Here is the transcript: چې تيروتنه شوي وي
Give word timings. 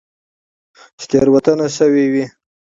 چې 0.97 1.05
تيروتنه 1.11 1.67
شوي 1.77 2.05
وي 2.11 2.25